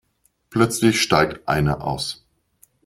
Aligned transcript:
Plötzlich 0.49 0.99
steigt 0.99 1.47
einer 1.47 1.83
aus. 1.85 2.25